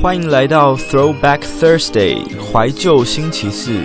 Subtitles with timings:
[0.00, 3.82] 欢迎来到 Throwback Thursday 怀旧星期四。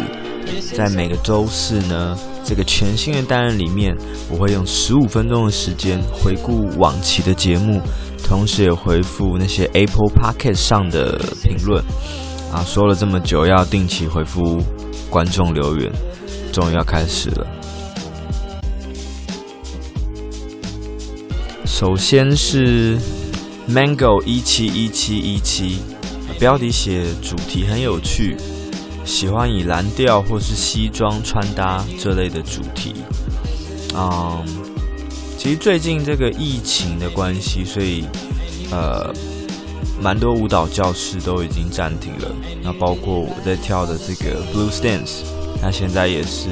[0.74, 3.98] 在每个周四呢，这个全新的单元里面，
[4.30, 7.82] 我会用十五分钟的时间回顾往期的节目，
[8.24, 11.84] 同时也回复那些 Apple Podcast 上的评论。
[12.52, 14.62] 啊，说了这么久，要定期回复
[15.10, 15.92] 观众留言，
[16.52, 17.48] 终于要开始了。
[21.74, 23.00] 首先是
[23.68, 25.80] Mango 一七一七一七，
[26.40, 28.38] 标题写主题很有趣。
[29.04, 32.94] 喜欢以蓝调或是西装穿搭这类的主题，
[33.96, 34.46] 嗯，
[35.36, 38.06] 其实最近这个疫情的关系，所以
[38.70, 39.12] 呃，
[40.00, 42.32] 蛮多舞蹈教室都已经暂停了。
[42.62, 45.24] 那包括我在跳的这个 Blues Dance，
[45.60, 46.50] 那现在也是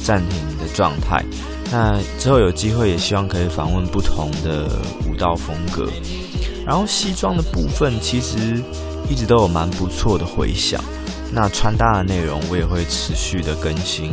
[0.00, 1.24] 暂停的状态。
[1.70, 4.68] 那之后有机会，也希望可以访问不同的
[5.08, 5.88] 舞蹈风格。
[6.64, 8.62] 然后西装的部分，其实
[9.08, 10.82] 一直都有蛮不错的回响。
[11.32, 14.12] 那穿搭的内容我也会持续的更新，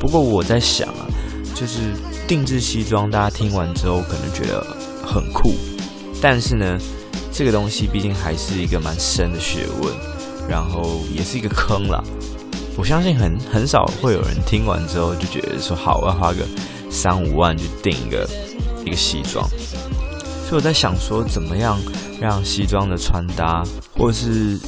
[0.00, 1.06] 不过我在想啊，
[1.54, 1.80] 就是
[2.26, 4.66] 定制西装，大家听完之后可能觉得
[5.04, 5.54] 很酷，
[6.20, 6.78] 但是呢，
[7.30, 9.94] 这个东西毕竟还是一个蛮深的学问，
[10.48, 12.02] 然后也是一个坑啦。
[12.74, 16.46] 我相信很很少会有人听完之后就觉得说好，我要花个
[16.96, 18.26] 三五万去订一个
[18.86, 19.46] 一个西装，
[20.48, 21.78] 所以我在想说，怎么样
[22.18, 23.62] 让西装的穿搭
[23.94, 24.58] 或是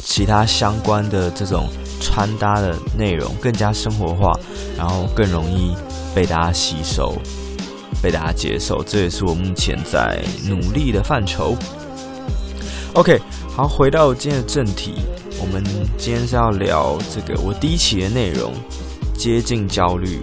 [0.00, 1.68] 其他相关的这种
[2.00, 4.32] 穿搭的内容更加生活化，
[4.78, 5.74] 然后更容易
[6.14, 7.20] 被大家吸收、
[8.00, 11.56] 被大家接受，这也是我目前在努力的范畴。
[12.94, 13.20] OK，
[13.56, 14.94] 好，回到今天的正题，
[15.40, 15.64] 我们
[15.98, 18.52] 今天是要聊这个我第一期的内容——
[19.18, 20.20] 接近焦虑、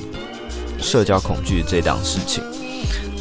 [0.81, 2.43] 社交恐惧这档事情。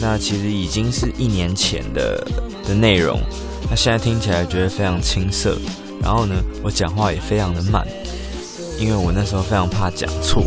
[0.00, 2.24] 那其实已经是一年前的
[2.64, 3.20] 的内容，
[3.68, 5.58] 那现在听起来觉得非常青涩。
[6.00, 7.84] 然后呢，我讲话也非常的慢，
[8.78, 10.40] 因为我那时候非常怕讲错，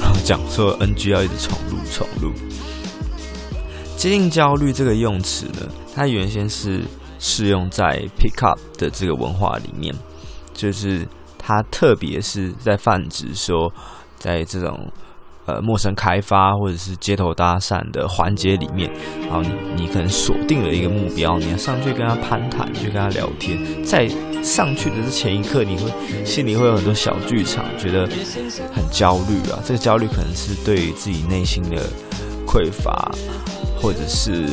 [0.00, 2.32] 然后讲错 NG 要一直重录重录。
[3.96, 6.82] 接近焦虑这个用词呢，它原先是
[7.20, 9.94] 适用在 pick up 的这个文化里面，
[10.52, 11.06] 就是
[11.38, 13.72] 它特别是在泛指说，
[14.18, 14.90] 在这种。
[15.46, 18.90] 呃，陌生开发或者是街头搭讪的环节里面，
[19.28, 23.56] 然后你你可能锁定了一个目标，你要上去跟他攀谈，去跟他聊天。
[23.84, 24.08] 在
[24.42, 28.08] 上去的这前一刻，你会心里会有很多小剧场，觉得
[28.74, 29.58] 很焦虑啊。
[29.64, 31.76] 这个焦虑可能是对自己内心的
[32.44, 33.12] 匮乏，
[33.80, 34.48] 或者是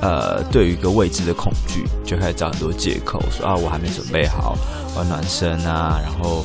[0.00, 4.56] 呃对于一个未知的恐惧，就开始找很多借口说啊，我还没准备好，
[4.94, 6.42] 我要暖身啊，然后。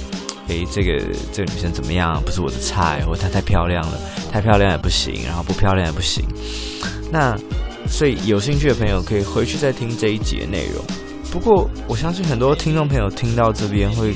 [0.47, 0.99] 诶，这个
[1.31, 2.21] 这个女生怎么样？
[2.25, 3.99] 不是我的菜，或她太漂亮了，
[4.31, 6.23] 太漂亮也不行，然后不漂亮也不行。
[7.11, 7.35] 那
[7.87, 10.83] 所以有兴趣的朋友可以回去再听这一集的内容。
[11.31, 14.13] 不过我相信很多听众朋友听到这边会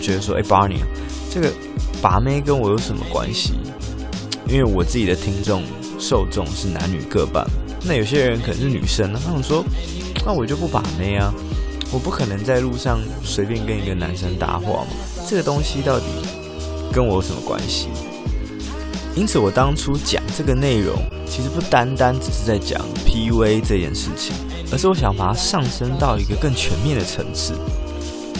[0.00, 0.80] 觉得说：“诶，Barney，
[1.30, 1.52] 这个
[2.00, 3.54] 把妹跟我有什么关系？”
[4.48, 5.62] 因为我自己的听众
[5.98, 7.44] 受众是男女各半，
[7.84, 9.62] 那有些人可能是女生，他们说
[10.24, 11.34] ：“那我就不把妹啊。”
[11.90, 14.88] 我不可能在路上随便跟一个男生搭话嘛，
[15.28, 16.04] 这个东西到底
[16.92, 17.88] 跟我有什么关系？
[19.16, 20.96] 因此，我当初讲这个内容，
[21.26, 24.34] 其实不单单只是在讲 PUA 这件事情，
[24.70, 27.54] 而是我想把它上升到一个更全面的层次。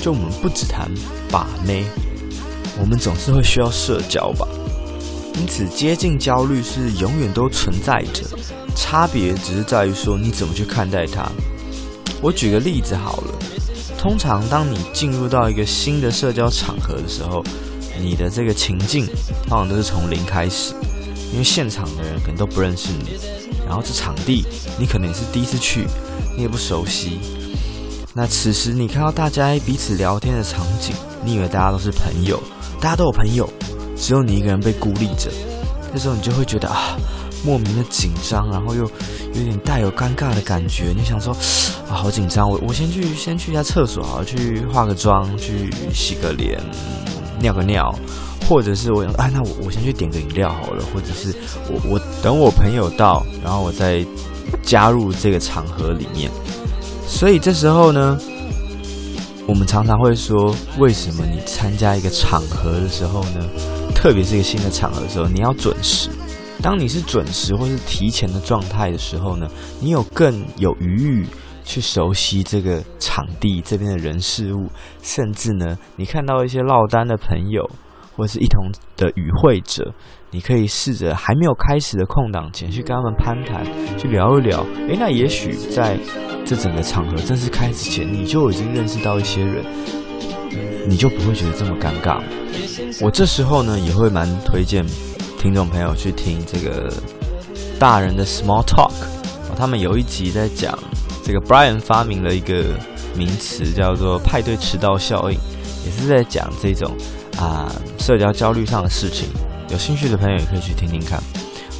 [0.01, 0.89] 就我们不只谈
[1.31, 1.85] 把妹，
[2.79, 4.47] 我们总是会需要社交吧。
[5.35, 8.23] 因此，接近焦虑是永远都存在着，
[8.77, 11.29] 差别只是在于说你怎么去看待它。
[12.21, 13.35] 我举个例子好了，
[13.97, 17.45] 通常当你进入到一个新的社交场合的时候，
[18.01, 19.07] 你的这个情境
[19.49, 20.75] 往往都是从零开始，
[21.33, 23.17] 因为现场的人可能都不认识你，
[23.67, 24.45] 然后这场地
[24.79, 25.87] 你可能也是第一次去，
[26.37, 27.21] 你也不熟悉。
[28.15, 32.43] 那此时你看到大家彼此聊天的场景，你以为大家都是朋友，
[32.81, 33.49] 大家都有朋友，
[33.97, 35.31] 只有你一个人被孤立着，
[35.93, 36.97] 这时候你就会觉得啊。
[37.45, 38.85] 莫名的紧张，然后又
[39.35, 40.93] 有点带有尴尬的感觉。
[40.97, 41.35] 你想说
[41.89, 46.61] 啊，好紧张，我我先去先去一下厕所啊，去化个妆，去洗个脸，
[47.41, 47.95] 尿个尿，
[48.49, 51.35] 或者是我想，哎，那我我先去点个饮料好了，或者是
[51.71, 54.05] 我我等我朋友到，然后我再
[54.63, 56.31] 加入这个场合里面。
[57.07, 58.19] 所以这时候呢，
[59.47, 63.49] 我们常常会说，为什么你参加一个场合的时候呢，
[63.95, 66.11] 特别是一个新的场合的时候，你要准时。
[66.63, 69.49] 当你是准时或是提前的状态的时候呢，
[69.81, 71.27] 你有更有余裕
[71.65, 74.69] 去熟悉这个场地这边的人事物，
[75.03, 77.71] 甚至呢，你看到一些落单的朋友，
[78.17, 79.95] 或是一同的与会者，
[80.31, 83.65] 你可以试着还没有开始的空档前去跟他们攀谈，
[83.97, 84.61] 去聊一聊。
[84.89, 85.97] 诶，那也许在
[86.45, 89.65] 这整个场合正式开始前，你就已经认识到一些人，
[90.89, 92.21] 你就不会觉得这么尴尬。
[93.01, 94.85] 我这时候呢，也会蛮推荐
[95.39, 96.93] 听众朋友去听这个
[97.79, 98.93] 大人的 Small Talk，
[99.57, 100.77] 他们有一集在讲
[101.25, 102.65] 这个 Brian 发明了一个
[103.17, 105.39] 名词，叫做派对迟到效应，
[105.87, 106.93] 也是在讲这种
[107.39, 109.29] 啊社交焦虑上的事情。
[109.71, 111.23] 有兴趣的朋友也可以去听听看，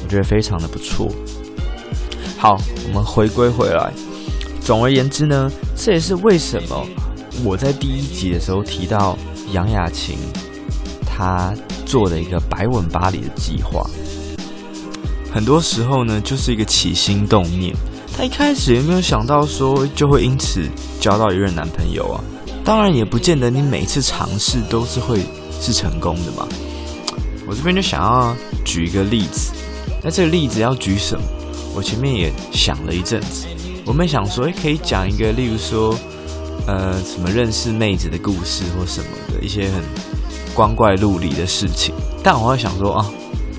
[0.01, 1.11] 我觉得非常的不错。
[2.37, 2.57] 好，
[2.87, 3.91] 我们回归回来。
[4.61, 6.87] 总而言之呢，这也是为什么
[7.43, 9.17] 我在第一集的时候提到
[9.51, 10.17] 杨雅琴，
[11.05, 11.53] 她
[11.89, 13.83] 做的一个白吻巴黎的计划。
[15.33, 17.75] 很多时候呢，就是一个起心动念。
[18.15, 20.61] 她一开始也没有想到说就会因此
[20.99, 22.23] 交到一任男朋友啊？
[22.63, 25.21] 当然也不见得你每次尝试都是会
[25.59, 26.47] 是成功的嘛。
[27.47, 29.51] 我这边就想要举一个例子，
[30.03, 31.25] 那这个例子要举什么？
[31.73, 33.45] 我前面也想了一阵子，
[33.85, 35.95] 我们想说，诶，可以讲一个，例如说，
[36.67, 39.81] 呃，什么认识妹子的故事或什么的一些很
[40.53, 41.93] 光怪陆离的事情。
[42.23, 43.05] 但我会想说啊，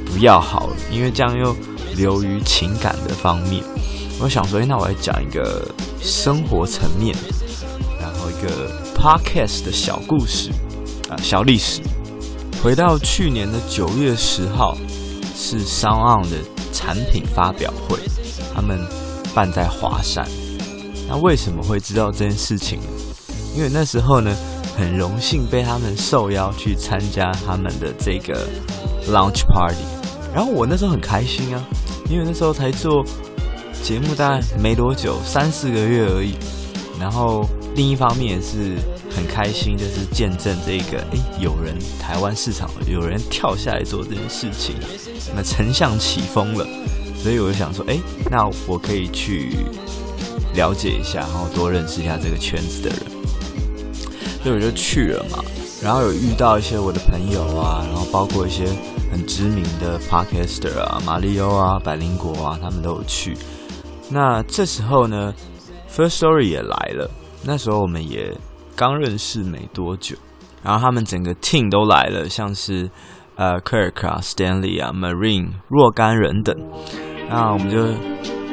[0.07, 1.55] 不要好了，因为这样又
[1.97, 3.63] 流于情感的方面。
[4.21, 5.67] 我想说，那我来讲一个
[6.01, 7.17] 生活层面，
[7.99, 10.51] 然后一个 podcast 的小故事
[11.09, 11.81] 啊，小历史。
[12.63, 14.77] 回到去年的九月十号，
[15.35, 16.37] 是 Sound 的
[16.75, 17.99] 产品发表会，
[18.55, 18.79] 他们
[19.35, 20.29] 办在华山。
[21.09, 22.79] 那为什么会知道这件事情？
[23.57, 24.37] 因为那时候呢，
[24.81, 28.49] 很荣幸被他们受邀去参加他们的这个
[29.09, 29.85] launch party。
[30.35, 31.63] 然后我那时候很开心啊，
[32.09, 33.05] 因为那时候才做
[33.83, 36.35] 节目，大概没多久，三四个月而已。
[36.99, 37.47] 然后
[37.77, 38.77] 另一方面也是。
[39.13, 44.77] 很开心，就是见证这个，哎，有人台湾市场有人跳下来做这件事情，
[45.35, 46.65] 那承上启风了，
[47.21, 47.99] 所以我就想说，哎，
[48.31, 49.67] 那我可以去
[50.55, 53.01] 了解一下，然后多认识一下这个圈子的人，
[54.43, 55.43] 所以我就去了嘛，
[55.83, 58.67] 然后有遇到一些我的朋友啊，然后包括一些
[59.11, 63.37] 很知名的 podcaster 啊，马里欧啊，百灵国啊，他们都有去。
[64.09, 65.35] 那这时候呢
[65.91, 67.11] ，First Story 也来了，
[67.45, 68.37] 那时候我们也。
[68.77, 70.17] 刚认识没多久，
[70.63, 72.89] 然后他们整个 team 都来了，像是
[73.35, 76.57] 呃 Kirk 啊、Stanley 啊、Marine 若干人等。
[77.29, 77.89] 那我们就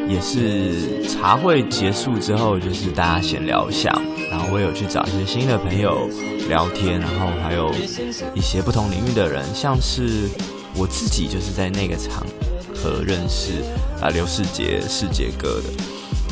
[0.06, 3.90] 也是茶会结束之后，就是大家闲聊一下，
[4.30, 6.10] 然后我有去找一些新的朋友
[6.48, 7.74] 聊天，然后还有
[8.36, 10.30] 一些不同领域的人，像是
[10.76, 12.26] 我自己就是在那个场
[12.76, 13.64] 合认识
[14.02, 15.70] 啊刘世杰世杰哥的。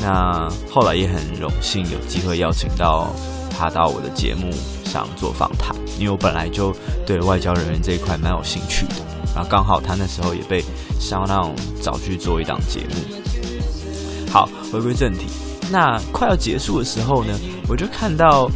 [0.01, 3.13] 那后来也很荣幸有机会邀请到。
[3.57, 4.51] 他到我的节目
[4.83, 6.75] 上做访谈，因为我本来就
[7.05, 8.95] 对外交人员这一块蛮有兴趣的，
[9.33, 10.61] 然后刚好他那时候也被
[10.99, 14.29] 肖浪找去做一档节目。
[14.29, 15.27] 好，回归正题，
[15.71, 17.33] 那快要结束的时候呢，
[17.67, 18.49] 我就看到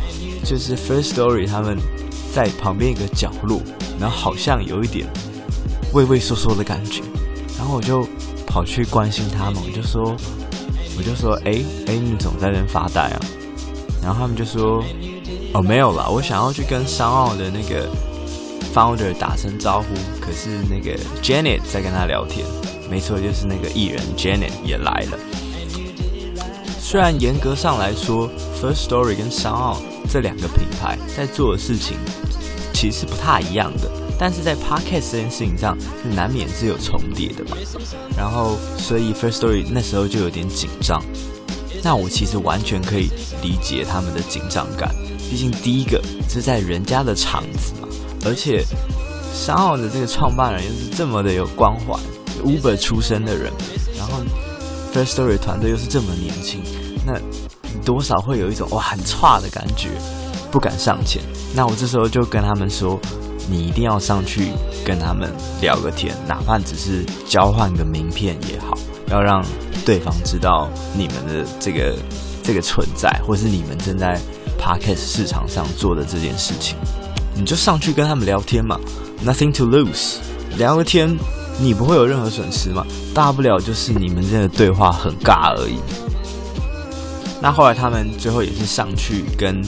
[0.45, 1.77] 就是 First Story 他们
[2.33, 3.61] 在旁边一个角落，
[4.00, 5.07] 然后好像有一点
[5.94, 7.01] 畏畏缩缩的感觉，
[7.57, 8.07] 然后我就
[8.45, 10.15] 跑去关心他们，我就说，
[10.97, 13.19] 我就说，哎哎，你总在那发呆啊？
[14.01, 14.83] 然后他们就说
[15.53, 17.89] ：“哦，没有啦，我想要去跟商奥的那个
[18.73, 19.88] founder 打声招呼。
[20.21, 22.45] 可是那个 Janet 在跟他聊天，
[22.89, 25.17] 没错，就是那个艺人 Janet 也来了。
[26.89, 28.28] 虽然严格上来说
[28.59, 29.78] ，First Story 跟 SoundOn
[30.11, 31.95] 这两个品牌在做的事情
[32.73, 33.87] 其实是不太一样的，
[34.18, 37.56] 但是在 Podcast 这件事情上是，难免是有重叠的嘛。
[38.18, 40.99] 然后，所以 First Story 那时候就有点紧张。”
[41.83, 43.11] 那我其实完全可以
[43.44, 44.90] 理解他们的紧张感，
[45.30, 47.87] 毕竟第一个是在人家的场子嘛，
[48.25, 48.66] 而且
[49.35, 51.99] SoundOn 的这个创办人又是这么的有光环
[52.44, 53.54] ，Uber 出身的人，
[53.95, 54.23] 然后
[54.92, 56.63] First Story 团队又是这么年轻，
[57.11, 59.89] 那多少会有一种哇很差的感觉，
[60.51, 61.21] 不敢上前。
[61.56, 62.99] 那我这时候就跟他们说，
[63.49, 64.51] 你一定要上去
[64.85, 68.78] 跟他们聊个天，哪怕只是交换个名片也好，
[69.09, 69.44] 要让。
[69.85, 71.95] 对方知道你们的这个
[72.44, 74.19] 这个存在，或是你们正在
[74.59, 76.78] Podcast 市场上做的这件事情，
[77.33, 78.78] 你就上去跟他们聊天嘛
[79.25, 80.18] ，Nothing to lose，
[80.57, 81.18] 聊个天，
[81.59, 85.80] 你不会有任何损失嘛，大不了就是你们这个对话很尬而已。
[87.41, 89.61] 那后来他们最后也是上去跟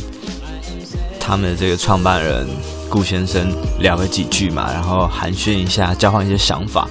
[1.20, 2.46] 他们的这个创办人
[2.90, 3.50] 顾先生
[3.80, 6.88] 聊了几句嘛，然后寒暄一下，交换一些想法。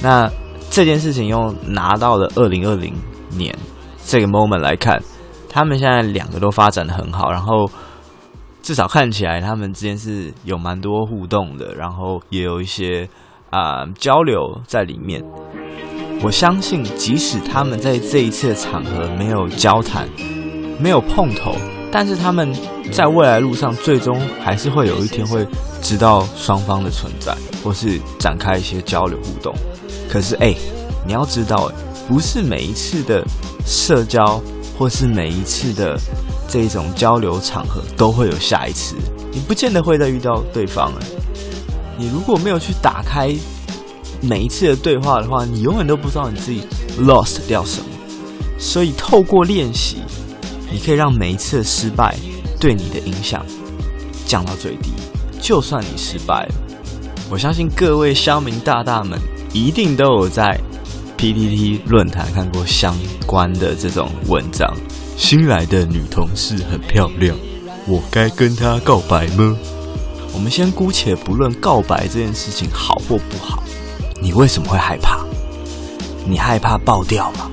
[0.00, 0.30] 那
[0.70, 2.94] 这件事情又拿到了二零二零
[3.30, 3.52] 年
[4.04, 5.02] 这个 moment 来看，
[5.48, 7.68] 他们现在两个都发展的很好，然后
[8.62, 13.08] 至少看起来他们之间是有蛮多互动的，然后也有一些
[13.50, 15.24] 啊、交流在里面。
[16.22, 20.06] 我相信，即使他们在这一次的场合没有交谈，
[20.78, 21.56] 没有碰头，
[21.90, 22.54] 但是他们
[22.92, 25.46] 在未来路上最终还是会有一天会
[25.80, 27.34] 知道双方的存在，
[27.64, 29.54] 或是展开一些交流互动。
[30.10, 30.54] 可是，哎，
[31.06, 31.72] 你要知道，
[32.06, 33.24] 不是每一次的
[33.64, 34.42] 社交，
[34.78, 35.98] 或是每一次的
[36.46, 38.94] 这种交流场合都会有下一次，
[39.32, 40.92] 你不见得会再遇到对方。
[41.00, 41.06] 哎，
[41.96, 43.34] 你如果没有去打开。
[44.20, 46.62] 每一次的对话的话，你永远都不知道你自己
[47.00, 47.86] lost 掉什么。
[48.58, 49.96] 所以透过练习，
[50.70, 52.14] 你可以让每一次的失败
[52.60, 53.44] 对你的影响
[54.26, 54.90] 降到最低。
[55.40, 56.54] 就算你失败了，
[57.30, 59.18] 我相信各位乡民大大们
[59.54, 60.60] 一定都有在
[61.16, 62.94] PTT 论坛看过相
[63.26, 64.70] 关的这种文章。
[65.16, 67.34] 新来的女同事很漂亮，
[67.86, 69.56] 我该跟她告白吗？
[70.34, 73.62] 我们先姑且不论告白这件事情好或不好。
[74.20, 75.24] 你为什么会害怕？
[76.26, 77.50] 你害怕爆掉吗？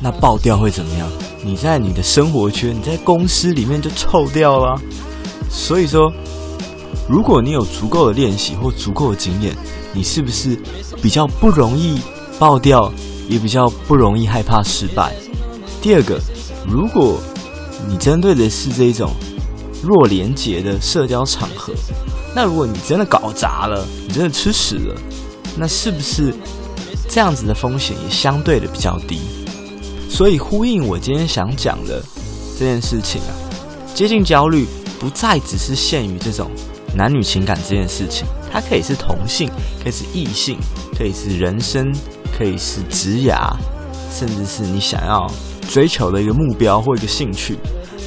[0.00, 1.08] 那爆掉会怎么样？
[1.44, 4.80] 你在你的生活圈，你在公司里面就臭掉了。
[5.48, 6.12] 所以说，
[7.08, 9.54] 如果你有足够的练习或足够的经验，
[9.92, 10.58] 你是不是
[11.02, 12.00] 比较不容易
[12.38, 12.90] 爆掉，
[13.28, 15.14] 也比较不容易害怕失败？
[15.80, 16.20] 第二个，
[16.66, 17.18] 如果
[17.88, 19.12] 你针对的是这一种
[19.82, 21.72] 弱连结的社交场合，
[22.34, 24.94] 那如果你真的搞砸了，你真的吃屎了。
[25.56, 26.34] 那是不是
[27.08, 29.20] 这样子的风险也相对的比较低？
[30.08, 32.02] 所以呼应我今天想讲的
[32.58, 33.32] 这件事情啊，
[33.94, 34.66] 接近焦虑
[34.98, 36.50] 不再只是限于这种
[36.94, 39.50] 男女情感这件事情，它可以是同性，
[39.82, 40.58] 可以是异性，
[40.96, 41.92] 可以是人生，
[42.36, 43.54] 可以是职涯，
[44.10, 45.26] 甚至是你想要
[45.68, 47.58] 追求的一个目标或一个兴趣，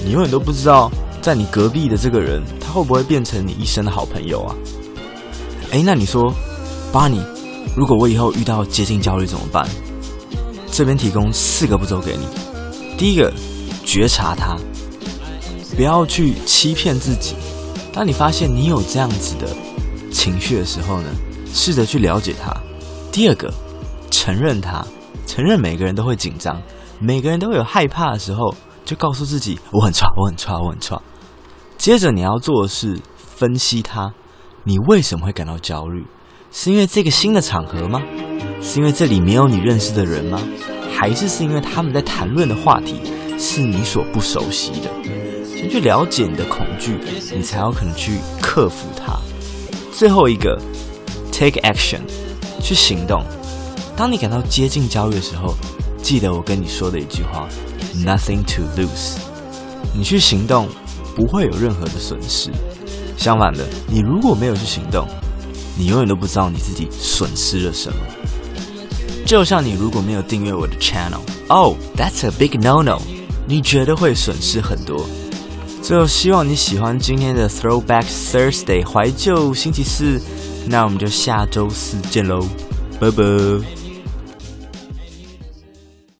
[0.03, 0.89] 你永远都不知道
[1.21, 4.55] 在你隔壁的这个人，他会不会变成你一生的好朋友啊？
[5.71, 6.33] 诶，那你说，
[6.91, 7.21] 巴尼？
[7.75, 9.67] 如果我以后遇到接近焦虑怎么办？
[10.71, 12.25] 这边提供四个步骤给你。
[12.97, 13.33] 第一个，
[13.85, 14.57] 觉察它，
[15.75, 17.35] 不要去欺骗自己。
[17.91, 19.47] 当你发现你有这样子的
[20.11, 21.09] 情绪的时候呢，
[21.53, 22.55] 试着去了解它。
[23.11, 23.51] 第二个，
[24.11, 24.85] 承认它，
[25.25, 26.61] 承认每个人都会紧张，
[26.99, 28.53] 每个人都会有害怕的时候，
[28.85, 31.01] 就告诉自己我很差，我很差，我很差。
[31.77, 34.13] 接着你要做的是分析它，
[34.63, 36.05] 你为什么会感到焦虑？
[36.51, 38.01] 是因为这个新的场合吗？
[38.61, 40.41] 是因为这里没有你认识的人吗？
[40.91, 43.01] 还是是因为他们在谈论的话题
[43.37, 44.89] 是你所不熟悉的？
[45.45, 46.97] 先去了解你的恐惧，
[47.35, 49.17] 你才有可能去克服它。
[49.93, 50.59] 最后一个
[51.31, 51.99] ，take action，
[52.61, 53.23] 去行动。
[53.95, 55.55] 当你感到接近焦虑的时候，
[56.01, 57.47] 记得我跟你说的一句话
[58.03, 59.17] ：nothing to lose。
[59.93, 60.67] 你去行动，
[61.15, 62.49] 不会有任何的损失。
[63.17, 65.05] 相反的，你如果没有去行动，
[65.79, 67.97] 你永远都不知道你自己损失了什么，
[69.25, 72.99] 就像你如果没有订阅我的 channel，Oh, that's a big no-no，
[73.47, 75.07] 你绝对会损失很多。
[75.81, 80.21] 最后，希望你喜欢今天的 Throwback Thursday 怀旧星期四，
[80.67, 82.45] 那我们就下周四见喽，
[82.99, 83.78] 拜拜。